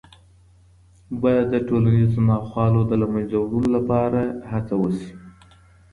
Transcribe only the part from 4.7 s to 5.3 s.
وسي.